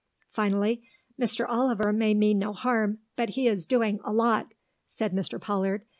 Finally, 0.31 0.81
"Mr. 1.21 1.45
Oliver 1.47 1.93
may 1.93 2.15
mean 2.15 2.39
no 2.39 2.53
harm, 2.53 2.97
but 3.15 3.29
he 3.29 3.45
is 3.45 3.67
doing 3.67 3.99
a 4.03 4.11
lot," 4.11 4.55
said 4.87 5.13
Mr. 5.13 5.39
Pollard. 5.39 5.85